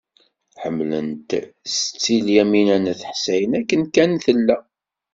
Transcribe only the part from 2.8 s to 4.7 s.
n At Ḥsayen akken kan tella.